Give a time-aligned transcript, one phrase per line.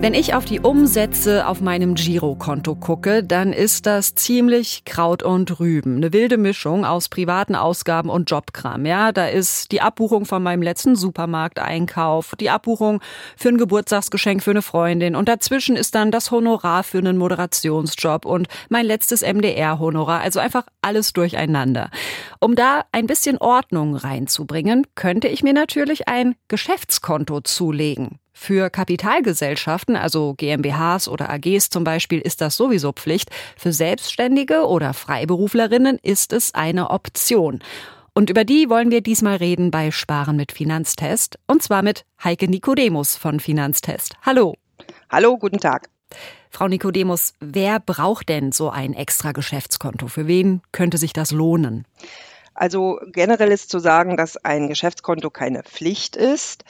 [0.00, 5.58] Wenn ich auf die Umsätze auf meinem Girokonto gucke, dann ist das ziemlich Kraut und
[5.58, 5.96] Rüben.
[5.96, 8.86] Eine wilde Mischung aus privaten Ausgaben und Jobkram.
[8.86, 13.00] Ja, da ist die Abbuchung von meinem letzten Supermarkteinkauf, die Abbuchung
[13.36, 18.24] für ein Geburtstagsgeschenk für eine Freundin und dazwischen ist dann das Honorar für einen Moderationsjob
[18.24, 20.20] und mein letztes MDR-Honorar.
[20.20, 21.90] Also einfach alles durcheinander.
[22.38, 28.20] Um da ein bisschen Ordnung reinzubringen, könnte ich mir natürlich ein Geschäftskonto zulegen.
[28.40, 33.30] Für Kapitalgesellschaften, also GmbHs oder AGs zum Beispiel, ist das sowieso Pflicht.
[33.56, 37.58] Für Selbstständige oder Freiberuflerinnen ist es eine Option.
[38.14, 41.38] Und über die wollen wir diesmal reden bei Sparen mit Finanztest.
[41.48, 44.14] Und zwar mit Heike Nikodemus von Finanztest.
[44.22, 44.54] Hallo.
[45.10, 45.90] Hallo, guten Tag.
[46.48, 50.06] Frau Nikodemus, wer braucht denn so ein extra Geschäftskonto?
[50.06, 51.86] Für wen könnte sich das lohnen?
[52.54, 56.64] Also generell ist zu sagen, dass ein Geschäftskonto keine Pflicht ist.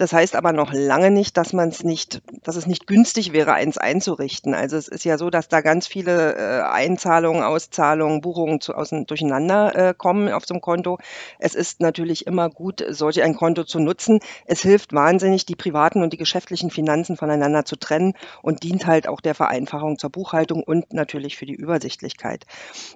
[0.00, 3.52] Das heißt aber noch lange nicht, dass man es nicht, dass es nicht günstig wäre,
[3.52, 4.54] eins einzurichten.
[4.54, 9.04] Also es ist ja so, dass da ganz viele äh, Einzahlungen, Auszahlungen, Buchungen zu, außen,
[9.04, 10.96] durcheinander äh, kommen auf so einem Konto.
[11.38, 14.20] Es ist natürlich immer gut, solch ein Konto zu nutzen.
[14.46, 19.06] Es hilft wahnsinnig, die privaten und die geschäftlichen Finanzen voneinander zu trennen und dient halt
[19.06, 22.46] auch der Vereinfachung zur Buchhaltung und natürlich für die Übersichtlichkeit.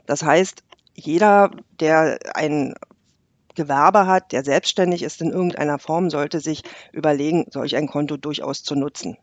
[0.06, 2.74] Das heißt, jeder, der ein
[3.54, 8.62] Gewerbe hat, der selbstständig ist in irgendeiner Form, sollte sich überlegen, solch ein Konto durchaus
[8.62, 9.16] zu nutzen.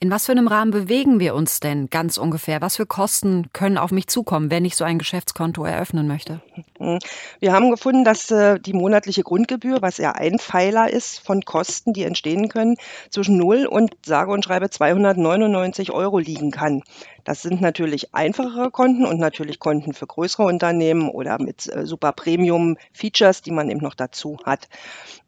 [0.00, 2.62] In was für einem Rahmen bewegen wir uns denn ganz ungefähr?
[2.62, 6.40] Was für Kosten können auf mich zukommen, wenn ich so ein Geschäftskonto eröffnen möchte?
[6.78, 6.98] Hm.
[7.40, 11.92] Wir haben gefunden, dass äh, die monatliche Grundgebühr, was ja ein Pfeiler ist von Kosten,
[11.92, 12.76] die entstehen können,
[13.10, 16.82] zwischen 0 und sage und schreibe 299 Euro liegen kann.
[17.24, 22.12] Das sind natürlich einfachere Konten und natürlich Konten für größere Unternehmen oder mit äh, super
[22.12, 24.68] Premium-Features, die man eben noch dazu hat.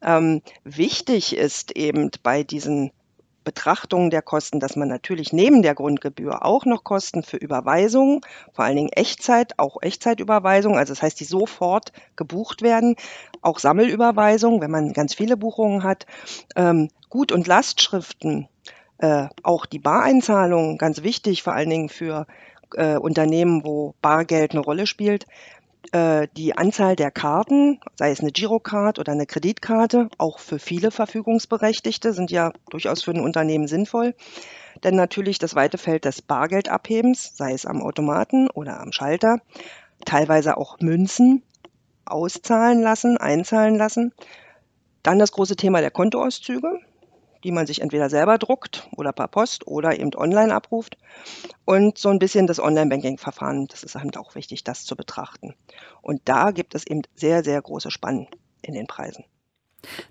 [0.02, 2.92] Ähm, wichtig ist eben bei diesen
[3.44, 8.20] Betrachtung der Kosten, dass man natürlich neben der Grundgebühr auch noch Kosten für Überweisungen,
[8.52, 12.96] vor allen Dingen Echtzeit, auch Echtzeitüberweisungen, also das heißt, die sofort gebucht werden,
[13.42, 16.06] auch Sammelüberweisungen, wenn man ganz viele Buchungen hat,
[16.56, 18.48] ähm, Gut- und Lastschriften,
[18.98, 22.26] äh, auch die Bareinzahlungen, ganz wichtig, vor allen Dingen für
[22.76, 25.26] äh, Unternehmen, wo Bargeld eine Rolle spielt,
[25.92, 30.90] äh, die Anzahl der Karten, sei es eine Girocard oder eine Kreditkarte, auch für viele
[30.90, 34.14] Verfügungsberechtigte, sind ja durchaus für ein Unternehmen sinnvoll.
[34.84, 39.40] Denn natürlich das weite Feld des Bargeldabhebens, sei es am Automaten oder am Schalter,
[40.04, 41.42] teilweise auch Münzen
[42.04, 44.12] auszahlen lassen, einzahlen lassen.
[45.02, 46.78] Dann das große Thema der Kontoauszüge
[47.44, 50.96] die man sich entweder selber druckt oder per Post oder eben online abruft.
[51.64, 55.54] Und so ein bisschen das Online-Banking-Verfahren, das ist halt auch wichtig, das zu betrachten.
[56.02, 58.28] Und da gibt es eben sehr, sehr große Spannen
[58.62, 59.24] in den Preisen.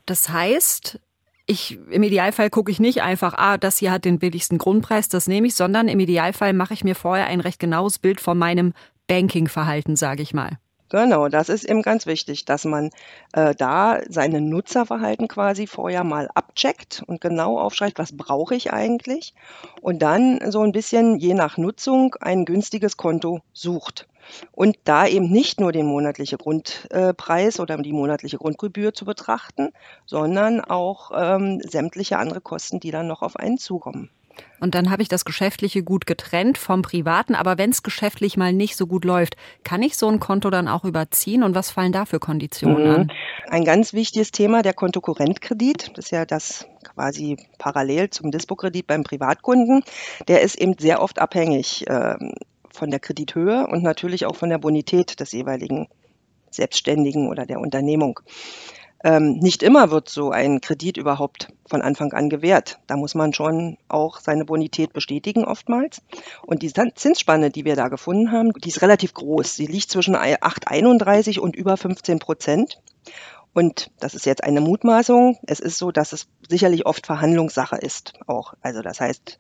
[0.06, 1.00] Das heißt,
[1.46, 5.28] ich, im Idealfall gucke ich nicht einfach, ah, das hier hat den billigsten Grundpreis, das
[5.28, 8.74] nehme ich, sondern im Idealfall mache ich mir vorher ein recht genaues Bild von meinem
[9.08, 10.60] Banking-Verhalten, sage ich mal.
[10.90, 12.90] Genau, das ist eben ganz wichtig, dass man
[13.34, 19.36] äh, da seine Nutzerverhalten quasi vorher mal abcheckt und genau aufschreibt, was brauche ich eigentlich
[19.82, 24.08] und dann so ein bisschen je nach Nutzung ein günstiges Konto sucht.
[24.52, 29.70] Und da eben nicht nur den monatlichen Grundpreis oder die monatliche Grundgebühr zu betrachten,
[30.06, 34.10] sondern auch ähm, sämtliche andere Kosten, die dann noch auf einen zukommen.
[34.60, 37.36] Und dann habe ich das Geschäftliche gut getrennt vom Privaten.
[37.36, 40.68] Aber wenn es geschäftlich mal nicht so gut läuft, kann ich so ein Konto dann
[40.68, 41.44] auch überziehen?
[41.44, 42.96] Und was fallen da für Konditionen mhm.
[42.96, 43.12] an?
[43.50, 45.92] Ein ganz wichtiges Thema, der Kontokorrentkredit.
[45.96, 49.84] Das ist ja das quasi parallel zum Dispo-Kredit beim Privatkunden.
[50.28, 52.16] Der ist eben sehr oft abhängig äh,
[52.70, 55.88] von der Kredithöhe und natürlich auch von der Bonität des jeweiligen
[56.52, 58.20] Selbstständigen oder der Unternehmung.
[59.04, 62.80] Ähm, nicht immer wird so ein Kredit überhaupt von Anfang an gewährt.
[62.88, 66.02] Da muss man schon auch seine Bonität bestätigen oftmals.
[66.46, 69.56] Und die Zinsspanne, die wir da gefunden haben, die ist relativ groß.
[69.56, 72.82] Sie liegt zwischen 8,31 und über 15 Prozent.
[73.54, 75.40] Und das ist jetzt eine Mutmaßung.
[75.48, 78.54] Es ist so, dass es sicherlich oft Verhandlungssache ist auch.
[78.62, 79.40] Also das heißt,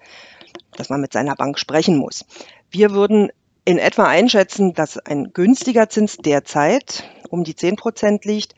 [0.78, 2.26] dass man mit seiner Bank sprechen muss.
[2.72, 3.30] Wir würden
[3.66, 8.56] in etwa einschätzen, dass ein günstiger Zins derzeit um die 10 Prozent liegt.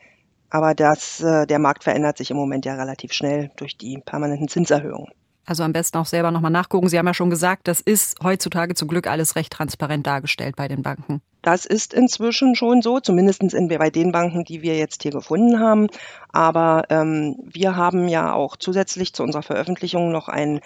[0.52, 4.48] Aber das, äh, der Markt verändert sich im Moment ja relativ schnell durch die permanenten
[4.48, 5.10] Zinserhöhungen.
[5.46, 6.88] Also am besten auch selber nochmal nachgucken.
[6.88, 10.68] Sie haben ja schon gesagt, das ist heutzutage zum Glück alles recht transparent dargestellt bei
[10.68, 11.22] den Banken.
[11.40, 15.58] Das ist inzwischen schon so, zumindest in, bei den Banken, die wir jetzt hier gefunden
[15.58, 15.88] haben.
[16.32, 20.60] Aber ähm, wir haben ja auch zusätzlich zu unserer Veröffentlichung noch ein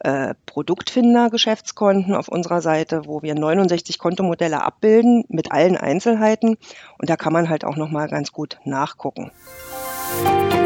[0.00, 6.56] äh, Produktfinder-Geschäftskonten auf unserer Seite, wo wir 69 Kontomodelle abbilden mit allen Einzelheiten.
[6.98, 9.30] Und da kann man halt auch nochmal ganz gut nachgucken.
[10.22, 10.57] Musik